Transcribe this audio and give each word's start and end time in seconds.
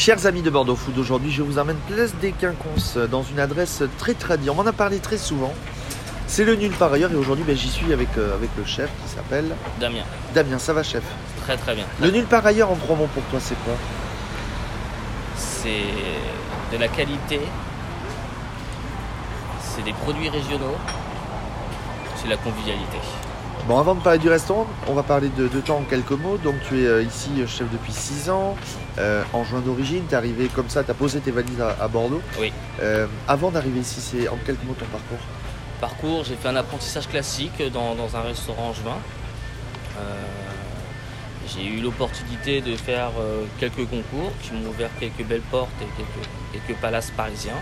Chers 0.00 0.24
amis 0.24 0.40
de 0.40 0.48
Bordeaux 0.48 0.76
Food, 0.76 0.96
aujourd'hui 0.96 1.30
je 1.30 1.42
vous 1.42 1.58
emmène 1.58 1.76
place 1.86 2.14
des 2.22 2.32
Quinconces 2.32 2.96
dans 2.96 3.22
une 3.22 3.38
adresse 3.38 3.82
très 3.98 4.14
tradie. 4.14 4.48
On 4.48 4.54
m'en 4.54 4.64
a 4.64 4.72
parlé 4.72 4.98
très 4.98 5.18
souvent. 5.18 5.52
C'est 6.26 6.46
le 6.46 6.56
nul 6.56 6.72
par 6.72 6.90
ailleurs 6.90 7.12
et 7.12 7.16
aujourd'hui 7.16 7.44
ben, 7.46 7.54
j'y 7.54 7.68
suis 7.68 7.92
avec, 7.92 8.08
euh, 8.16 8.34
avec 8.34 8.48
le 8.56 8.64
chef 8.64 8.88
qui 9.04 9.14
s'appelle 9.14 9.54
Damien, 9.78 10.04
Damien. 10.32 10.58
Ça 10.58 10.72
va 10.72 10.82
chef? 10.82 11.02
Très 11.42 11.58
très 11.58 11.74
bien. 11.74 11.84
Le 12.00 12.10
nul 12.10 12.24
par 12.24 12.46
ailleurs 12.46 12.70
en 12.70 12.76
trois 12.76 12.96
mots 12.96 13.10
pour 13.12 13.22
toi 13.24 13.40
c'est 13.42 13.62
quoi? 13.62 13.74
C'est 15.36 15.84
de 16.72 16.78
la 16.78 16.88
qualité, 16.88 17.38
c'est 19.60 19.82
des 19.82 19.92
produits 19.92 20.30
régionaux, 20.30 20.78
c'est 22.16 22.28
la 22.28 22.38
convivialité. 22.38 22.96
Bon 23.68 23.78
avant 23.78 23.94
de 23.94 24.00
parler 24.00 24.18
du 24.18 24.28
restaurant, 24.28 24.66
on 24.88 24.94
va 24.94 25.02
parler 25.02 25.28
de, 25.28 25.46
de 25.46 25.60
toi 25.60 25.76
en 25.76 25.82
quelques 25.82 26.10
mots. 26.12 26.38
Donc 26.38 26.54
tu 26.68 26.82
es 26.82 26.86
euh, 26.86 27.02
ici 27.02 27.30
euh, 27.38 27.46
chef 27.46 27.70
depuis 27.70 27.92
6 27.92 28.30
ans, 28.30 28.56
euh, 28.98 29.22
en 29.32 29.44
juin 29.44 29.60
d'origine, 29.60 30.04
tu 30.08 30.14
es 30.14 30.16
arrivé 30.16 30.48
comme 30.48 30.68
ça, 30.68 30.82
tu 30.82 30.90
as 30.90 30.94
posé 30.94 31.20
tes 31.20 31.30
valises 31.30 31.60
à, 31.60 31.76
à 31.82 31.86
Bordeaux. 31.88 32.22
Oui. 32.40 32.52
Euh, 32.80 33.06
avant 33.28 33.50
d'arriver 33.50 33.80
ici, 33.80 34.00
c'est 34.00 34.28
en 34.28 34.36
quelques 34.44 34.64
mots 34.64 34.74
ton 34.78 34.86
parcours 34.86 35.18
Parcours, 35.80 36.24
j'ai 36.24 36.34
fait 36.34 36.48
un 36.48 36.56
apprentissage 36.56 37.08
classique 37.08 37.62
dans, 37.72 37.94
dans 37.94 38.16
un 38.16 38.22
restaurant 38.22 38.70
angevin. 38.70 38.96
Euh, 39.98 40.00
j'ai 41.46 41.64
eu 41.66 41.80
l'opportunité 41.80 42.60
de 42.60 42.76
faire 42.76 43.10
quelques 43.58 43.88
concours 43.88 44.30
qui 44.42 44.52
m'ont 44.52 44.68
ouvert 44.68 44.90
quelques 45.00 45.24
belles 45.24 45.40
portes 45.50 45.70
et 45.80 45.86
quelques, 45.96 46.28
quelques 46.66 46.80
palaces 46.80 47.10
parisiens. 47.16 47.60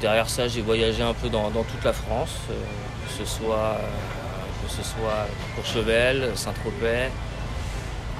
Derrière 0.00 0.28
ça, 0.28 0.48
j'ai 0.48 0.62
voyagé 0.62 1.02
un 1.02 1.12
peu 1.14 1.28
dans, 1.28 1.50
dans 1.50 1.62
toute 1.62 1.84
la 1.84 1.92
France, 1.92 2.38
que, 2.48 3.24
ce 3.24 3.30
soit, 3.30 3.76
ce 4.76 4.82
soit 4.82 5.26
Courchevel, 5.56 6.30
Saint-Tropez, 6.34 7.08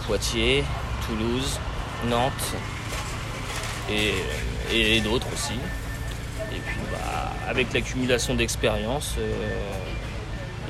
Poitiers, 0.06 0.64
Toulouse, 1.06 1.58
Nantes 2.08 2.54
et, 3.90 4.14
et 4.96 5.00
d'autres 5.00 5.26
aussi. 5.32 5.54
Et 6.52 6.58
puis 6.66 6.78
bah, 6.92 7.30
avec 7.48 7.72
l'accumulation 7.72 8.34
d'expérience 8.34 9.14
euh, 9.18 9.32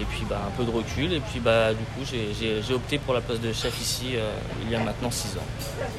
et 0.00 0.04
puis 0.04 0.24
bah, 0.28 0.40
un 0.46 0.50
peu 0.56 0.64
de 0.64 0.70
recul, 0.70 1.12
et 1.12 1.20
puis 1.20 1.40
bah, 1.40 1.72
du 1.74 1.84
coup 1.84 2.00
j'ai- 2.08 2.74
opté 2.74 2.98
pour 2.98 3.14
la 3.14 3.20
place 3.20 3.40
de 3.40 3.52
chef 3.52 3.78
ici 3.80 4.12
euh, 4.14 4.30
il 4.64 4.70
y 4.70 4.74
a 4.74 4.78
maintenant 4.80 5.10
6 5.10 5.36
ans. 5.38 5.46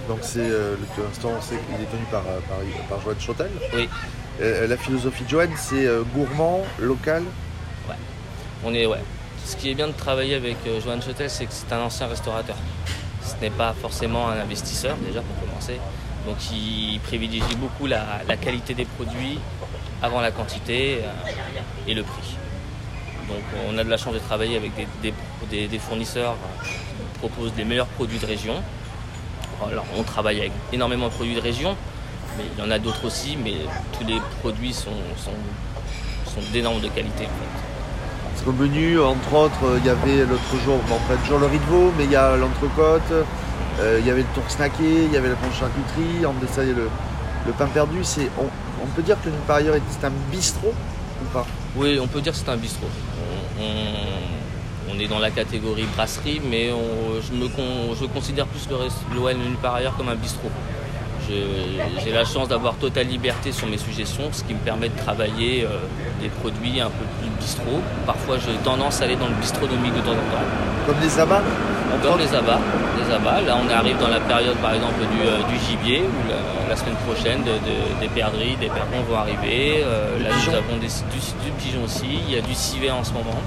Donc 0.07 0.19
c'est 0.21 0.39
euh, 0.39 0.75
restaurant, 1.07 1.37
c'est 1.41 1.55
qu'il 1.55 1.75
est 1.75 1.89
tenu 1.91 2.03
par, 2.11 2.21
euh, 2.27 2.39
par, 2.49 2.57
par 2.89 3.01
Joanne 3.01 3.19
Chotel. 3.19 3.49
Oui. 3.75 3.87
La 4.39 4.77
philosophie 4.77 5.23
de 5.25 5.29
Joanne, 5.29 5.51
c'est 5.55 5.87
gourmand, 6.13 6.63
local. 6.79 7.23
On 8.65 8.73
est 8.73 8.85
ouais. 8.87 8.97
Ce 9.45 9.57
qui 9.57 9.69
est 9.69 9.75
bien 9.75 9.87
de 9.87 9.93
travailler 9.93 10.35
avec 10.35 10.57
euh, 10.67 10.79
Johan 10.79 11.01
Chotel, 11.01 11.29
c'est 11.29 11.45
que 11.45 11.51
c'est 11.51 11.71
un 11.73 11.81
ancien 11.81 12.07
restaurateur. 12.07 12.55
Ce 13.21 13.35
n'est 13.41 13.49
pas 13.49 13.73
forcément 13.73 14.29
un 14.29 14.39
investisseur 14.39 14.95
déjà 14.97 15.21
pour 15.21 15.47
commencer. 15.47 15.79
Donc 16.25 16.37
il 16.51 16.99
privilégie 17.01 17.55
beaucoup 17.55 17.85
la, 17.85 18.21
qualité 18.41 18.73
des 18.73 18.85
produits 18.85 19.39
avant 20.01 20.21
la 20.21 20.31
quantité 20.31 20.99
euh, 21.03 21.87
et 21.87 21.93
le 21.93 22.03
prix. 22.03 22.35
Donc 23.27 23.43
on 23.69 23.77
a 23.77 23.83
de 23.83 23.89
la 23.89 23.97
chance 23.97 24.13
de 24.13 24.19
travailler 24.19 24.55
avec 24.55 24.71
des, 25.01 25.79
fournisseurs 25.79 26.35
qui 26.63 27.19
proposent 27.19 27.53
les 27.57 27.65
meilleurs 27.65 27.87
produits 27.87 28.19
de 28.19 28.25
région. 28.25 28.55
Alors 29.65 29.85
on 29.97 30.03
travaille 30.03 30.39
avec 30.39 30.51
énormément 30.71 31.07
de 31.07 31.13
produits 31.13 31.35
de 31.35 31.41
région, 31.41 31.75
mais 32.37 32.43
il 32.53 32.63
y 32.63 32.65
en 32.65 32.71
a 32.71 32.79
d'autres 32.79 33.05
aussi, 33.05 33.37
mais 33.37 33.55
tous 33.97 34.05
les 34.05 34.19
produits 34.41 34.73
sont, 34.73 34.91
sont, 35.17 35.31
sont 36.31 36.51
d'énormes 36.51 36.81
de 36.81 36.89
qualité. 36.89 37.27
Qu'au 38.43 38.51
menu, 38.51 38.99
entre 38.99 39.33
autres, 39.33 39.77
il 39.79 39.85
y 39.85 39.89
avait 39.89 40.25
l'autre 40.25 40.57
jour, 40.65 40.77
bon, 40.89 40.95
pas 41.07 41.15
toujours 41.23 41.39
le 41.39 41.45
riz 41.45 41.59
de 41.59 41.63
veau, 41.65 41.93
mais 41.97 42.03
il 42.05 42.11
y 42.11 42.15
a 42.15 42.35
l'entrecôte, 42.35 43.01
euh, 43.79 43.97
il 44.01 44.05
y 44.05 44.11
avait 44.11 44.21
le 44.21 44.27
tour 44.35 44.43
snacké, 44.49 44.83
il 45.05 45.11
y 45.13 45.17
avait 45.17 45.29
la 45.29 45.35
planche 45.35 45.59
charcuterie, 45.59 46.19
y 46.21 46.25
a 46.25 46.29
le, 46.73 46.89
le 47.47 47.51
pain 47.53 47.67
perdu. 47.67 47.99
C'est, 48.03 48.29
on, 48.37 48.45
on 48.83 48.87
peut 48.87 49.01
dire 49.01 49.15
que 49.23 49.29
le 49.29 49.35
par 49.47 49.57
ailleurs 49.57 49.75
c'est 49.89 50.05
un 50.05 50.11
bistrot 50.29 50.73
ou 51.21 51.25
pas? 51.31 51.45
Oui, 51.77 51.97
on 52.01 52.07
peut 52.07 52.19
dire 52.19 52.33
que 52.33 52.37
c'est 52.39 52.49
un 52.49 52.57
bistrot. 52.57 52.87
On, 53.59 53.63
on- 53.63 54.93
on 54.95 54.99
est 54.99 55.07
dans 55.07 55.19
la 55.19 55.31
catégorie 55.31 55.87
brasserie, 55.95 56.41
mais 56.47 56.71
on- 56.73 57.21
je, 57.21 57.33
considère 58.05 58.45
plus 58.47 58.67
le, 58.69 58.75
rest- 58.75 58.97
l'OL 59.15 59.33
nulle 59.37 59.55
part 59.55 59.75
ailleurs 59.75 59.95
comme 59.95 60.09
un 60.09 60.15
bistrot. 60.15 60.51
J'ai 62.03 62.11
la 62.11 62.25
chance 62.25 62.47
d'avoir 62.49 62.75
totale 62.75 63.07
liberté 63.07 63.51
sur 63.51 63.67
mes 63.67 63.77
suggestions, 63.77 64.29
ce 64.31 64.43
qui 64.43 64.53
me 64.53 64.59
permet 64.59 64.89
de 64.89 64.97
travailler 64.97 65.63
euh, 65.63 65.77
des 66.21 66.29
produits 66.29 66.79
un 66.81 66.87
peu 66.89 67.05
plus 67.19 67.29
bistrot. 67.39 67.81
Parfois, 68.05 68.37
j'ai 68.37 68.53
tendance 68.63 69.01
à 69.01 69.05
aller 69.05 69.15
dans 69.15 69.27
le 69.27 69.35
bistronomique 69.35 69.93
de 69.95 70.01
temps 70.01 70.11
en 70.11 70.27
temps. 70.33 70.47
Comme 70.85 70.99
des 70.99 71.17
abats 71.19 71.41
Comme 72.03 72.19
les 72.19 72.33
abats, 72.35 72.59
les 72.99 73.13
abats. 73.15 73.41
Là, 73.41 73.55
on 73.57 73.69
arrive 73.73 73.97
dans 73.99 74.09
la 74.09 74.19
période, 74.19 74.57
par 74.57 74.73
exemple, 74.73 74.99
du, 74.99 75.21
euh, 75.27 75.37
du 75.49 75.57
gibier, 75.65 76.01
où 76.01 76.29
la, 76.29 76.69
la 76.69 76.75
semaine 76.75 76.95
prochaine, 77.07 77.41
de- 77.43 77.51
de- 77.51 77.99
des 78.01 78.07
perdrix, 78.09 78.55
des 78.57 78.67
perdrons 78.67 79.01
vont 79.09 79.17
arriver. 79.17 79.81
Euh, 79.83 80.19
là, 80.21 80.29
nous 80.35 80.53
avons 80.53 80.77
des- 80.77 80.87
du, 80.87 81.19
du 81.45 81.51
pigeon 81.57 81.83
aussi. 81.85 82.19
Il 82.27 82.33
y 82.35 82.37
a 82.37 82.41
du 82.41 82.53
civet 82.53 82.91
en 82.91 83.03
ce 83.03 83.13
moment. 83.13 83.39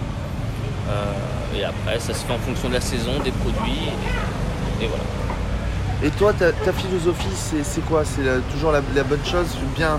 Et 1.57 1.65
après, 1.65 1.99
ça 1.99 2.13
se 2.15 2.25
fait 2.25 2.33
en 2.33 2.39
fonction 2.39 2.69
de 2.69 2.75
la 2.75 2.81
saison, 2.81 3.13
des 3.25 3.31
produits. 3.33 3.89
Et, 4.81 4.85
et 4.85 4.89
voilà. 4.89 5.05
Et 6.03 6.11
toi, 6.11 6.33
ta, 6.33 6.53
ta 6.53 6.73
philosophie, 6.73 7.27
c'est, 7.63 7.85
quoi? 7.87 8.05
C'est 8.05 8.23
toujours 8.53 8.71
la, 8.71 8.83
la 8.95 9.03
bonne 9.03 9.25
chose 9.25 9.47
Bien 9.75 9.99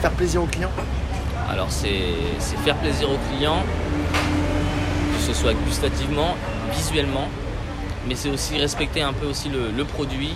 faire 0.00 0.10
plaisir 0.12 0.42
aux 0.42 0.46
clients? 0.46 0.72
Alors, 1.48 1.70
c'est 1.70 2.14
faire 2.64 2.76
plaisir 2.76 3.10
aux 3.10 3.18
clients, 3.30 3.62
que 5.14 5.20
ce 5.22 5.34
soit 5.34 5.52
gustativement, 5.66 6.36
visuellement, 6.72 7.28
mais 8.08 8.14
c'est 8.14 8.30
aussi 8.30 8.58
respecter 8.58 9.02
un 9.02 9.12
peu 9.12 9.26
aussi 9.26 9.48
le, 9.50 9.70
le 9.70 9.84
produit, 9.84 10.34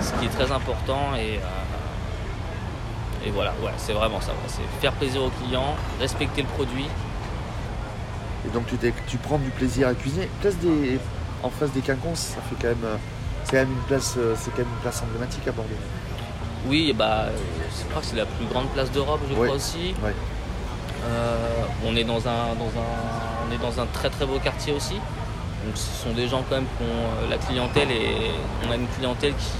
ce 0.00 0.12
qui 0.18 0.26
est 0.26 0.30
très 0.30 0.52
important. 0.52 1.14
Et, 1.16 1.38
euh, 1.38 3.26
et 3.26 3.30
voilà, 3.30 3.50
ouais, 3.62 3.72
c'est 3.76 3.92
vraiment 3.92 4.20
ça. 4.20 4.32
ouais. 4.32 4.48
C'est 4.48 4.62
faire 4.80 4.92
plaisir 4.92 5.22
aux 5.22 5.30
clients, 5.30 5.74
respecter 6.00 6.42
le 6.42 6.48
produit. 6.48 6.86
Et 8.46 8.50
donc 8.54 8.66
tu, 8.66 8.76
tu 9.08 9.16
prends 9.18 9.38
du 9.38 9.50
plaisir 9.50 9.88
à 9.88 9.94
cuisiner. 9.94 10.28
Place 10.40 10.56
des, 10.58 10.98
en 11.42 11.50
face 11.50 11.70
des 11.72 11.80
quinconces, 11.80 12.34
ça 12.36 12.40
fait 12.48 12.56
quand 12.60 12.68
même, 12.68 12.84
euh, 12.84 12.96
c'est 13.46 13.52
quand 13.52 13.62
même 13.62 13.72
une 13.72 13.82
place, 13.86 14.14
euh, 14.18 14.34
c'est 14.36 14.50
quand 14.50 14.58
même 14.58 14.68
une 14.68 14.82
place 14.82 15.02
emblématique 15.02 15.46
à 15.46 15.52
Bordeaux. 15.52 15.70
Oui, 16.66 16.92
bah, 16.92 17.26
je 17.78 17.88
crois 17.88 18.00
que 18.02 18.08
c'est 18.08 18.16
la 18.16 18.26
plus 18.26 18.44
grande 18.46 18.68
place 18.70 18.90
d'Europe, 18.90 19.20
je 19.28 19.34
Oui, 19.34 19.44
crois 19.46 19.56
aussi. 19.56 19.94
ouais. 20.02 20.14
Euh, 21.04 21.62
on 21.86 21.94
est 21.94 22.04
dans 22.04 22.26
un, 22.26 22.54
dans 22.58 22.72
un, 22.80 23.46
on 23.48 23.54
est 23.54 23.58
dans 23.58 23.80
un 23.80 23.86
très 23.86 24.10
très 24.10 24.26
beau 24.26 24.38
quartier 24.40 24.72
aussi. 24.72 24.94
Donc 24.94 25.76
ce 25.76 26.04
sont 26.04 26.12
des 26.12 26.26
gens 26.28 26.42
quand 26.48 26.56
même 26.56 26.64
qui 26.78 26.82
ont 26.82 26.86
euh, 27.24 27.30
la 27.30 27.38
clientèle 27.38 27.90
et 27.90 28.32
on 28.66 28.72
a 28.72 28.76
une 28.76 28.88
clientèle 28.88 29.34
qui, 29.34 29.52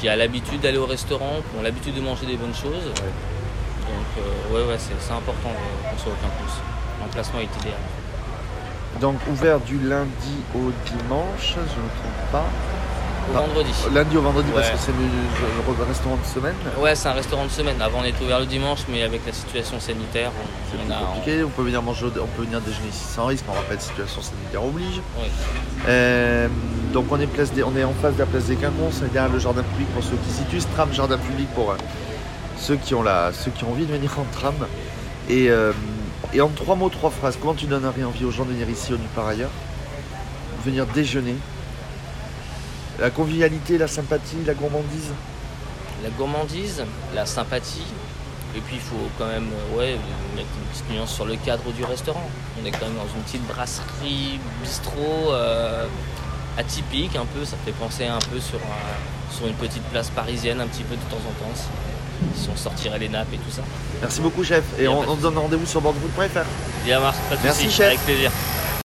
qui 0.00 0.08
a 0.08 0.16
l'habitude 0.16 0.60
d'aller 0.60 0.78
au 0.78 0.86
restaurant, 0.86 1.40
qui 1.50 1.58
ont 1.58 1.62
l'habitude 1.62 1.94
de 1.94 2.00
manger 2.00 2.26
des 2.26 2.36
bonnes 2.36 2.54
choses. 2.54 2.84
Donc 2.94 4.10
euh, 4.18 4.54
ouais 4.54 4.66
ouais 4.68 4.78
c'est, 4.78 5.12
important 5.12 5.50
qu'on 5.52 5.98
soit 5.98 6.12
au 6.12 6.16
campus. 6.16 6.54
L'emplacement 7.00 7.40
est 7.40 7.56
idéal. 7.60 7.80
Donc 9.00 9.16
ouvert 9.30 9.60
du 9.60 9.78
lundi 9.78 10.34
au 10.54 10.70
dimanche, 10.86 11.54
je 11.54 11.58
ne 11.58 11.84
me 11.84 11.90
trompe 12.00 12.32
pas. 12.32 12.44
Au 13.30 13.34
Non. 13.34 13.40
vendredi. 13.46 13.70
Lundi 13.94 14.16
au 14.16 14.22
vendredi 14.22 14.50
parce 14.52 14.70
que 14.70 14.76
c'est 14.78 14.92
le, 14.92 15.84
restaurant 15.86 16.16
de 16.16 16.26
semaine. 16.26 16.54
Ouais 16.80 16.94
c'est 16.96 17.08
un 17.08 17.12
restaurant 17.12 17.44
de 17.44 17.50
semaine. 17.50 17.80
Avant 17.80 18.00
on 18.00 18.04
était 18.04 18.22
ouvert 18.24 18.40
le 18.40 18.46
dimanche 18.46 18.80
mais 18.88 19.02
avec 19.02 19.24
la 19.24 19.32
situation 19.32 19.78
sanitaire 19.78 20.32
C'est 20.70 20.78
on, 20.88 20.90
a. 20.90 20.98
compliqué. 21.14 21.44
On 21.44 21.48
peut 21.50 21.62
venir 21.62 21.80
manger, 21.82 22.06
on 22.06 22.26
peut 22.26 22.42
venir 22.42 22.60
déjeuner 22.60 22.88
ici 22.88 23.04
sans 23.04 23.26
risque. 23.26 23.44
On 23.48 23.52
rappelle, 23.52 23.80
situation 23.80 24.20
sanitaire 24.22 24.64
oblige. 24.64 25.00
Euh, 25.88 26.48
donc 26.92 27.06
on 27.10 27.20
est, 27.20 27.26
place 27.26 27.52
des- 27.52 27.62
on 27.62 27.76
est 27.76 27.84
en 27.84 27.92
face 28.02 28.14
de 28.14 28.18
la 28.20 28.26
place 28.26 28.44
des 28.46 28.56
Quinconces, 28.56 29.00
on 29.02 29.06
est 29.06 29.10
derrière 29.12 29.32
le 29.32 29.38
jardin 29.38 29.62
public 29.62 29.88
pour 29.94 30.02
ceux 30.02 30.16
qui 30.16 30.30
s'y 30.30 30.38
situent, 30.42 30.68
tram 30.74 30.92
jardin 30.92 31.16
public 31.18 31.48
pour 31.54 31.70
euh, 31.70 31.76
ceux, 32.58 32.76
qui 32.76 32.94
ont 32.94 33.02
la, 33.02 33.32
ceux 33.32 33.50
qui 33.52 33.64
ont 33.64 33.70
envie 33.70 33.86
de 33.86 33.92
venir 33.92 34.10
en 34.18 34.24
tram. 34.36 34.54
Et, 35.28 35.48
euh, 35.50 35.72
et 36.32 36.40
en 36.40 36.48
trois 36.48 36.76
mots, 36.76 36.88
trois 36.88 37.10
phrases, 37.10 37.36
comment 37.40 37.54
tu 37.54 37.66
donnerais 37.66 38.04
envie 38.04 38.24
aux 38.24 38.30
gens 38.30 38.44
de 38.44 38.50
venir 38.50 38.68
ici 38.68 38.92
au 38.92 38.96
Nulle 38.96 39.08
par 39.14 39.26
ailleurs 39.26 39.50
Venir 40.64 40.86
déjeuner 40.86 41.36
La 42.98 43.10
convivialité, 43.10 43.78
la 43.78 43.88
sympathie, 43.88 44.36
la 44.46 44.54
gourmandise 44.54 45.10
la 46.02 46.10
gourmandise, 46.10 46.82
la 47.14 47.26
sympathie, 47.26 47.86
et 48.56 48.60
puis 48.60 48.76
il 48.76 48.80
faut 48.80 48.96
quand 49.18 49.26
même 49.26 49.48
euh, 49.78 49.96
mettre 50.34 50.48
une 50.56 50.64
petite 50.72 50.90
nuance 50.90 51.14
sur 51.14 51.26
le 51.26 51.36
cadre 51.36 51.70
du 51.72 51.84
restaurant. 51.84 52.28
On 52.60 52.66
est 52.66 52.70
quand 52.70 52.86
même 52.86 52.96
dans 52.96 53.14
une 53.14 53.22
petite 53.22 53.46
brasserie, 53.46 54.40
bistrot 54.62 55.32
euh, 55.32 55.86
atypique 56.56 57.16
un 57.16 57.26
peu, 57.26 57.44
ça 57.44 57.56
fait 57.64 57.72
penser 57.72 58.06
un 58.06 58.18
peu 58.18 58.40
sur, 58.40 58.60
sur 59.30 59.46
une 59.46 59.54
petite 59.54 59.82
place 59.84 60.10
parisienne 60.10 60.60
un 60.60 60.66
petit 60.66 60.84
peu 60.84 60.96
de 60.96 61.02
temps 61.02 61.16
en 61.16 61.32
temps, 61.44 61.54
si, 62.36 62.48
on 62.52 62.56
sortirait 62.56 62.98
les 62.98 63.08
nappes 63.08 63.32
et 63.32 63.36
tout 63.38 63.50
ça. 63.50 63.62
Merci 64.00 64.20
beaucoup 64.20 64.44
chef, 64.44 64.64
et 64.78 64.88
on, 64.88 65.00
on 65.00 65.16
te 65.16 65.22
donne 65.22 65.38
rendez-vous 65.38 65.66
sur. 65.66 65.80
Bien, 66.84 67.00
Marc, 67.00 67.16
pas 67.28 67.36
de 67.36 67.40
Merci, 67.42 67.64
soucis, 67.64 67.76
chef. 67.76 67.86
avec 67.86 68.00
plaisir. 68.00 68.30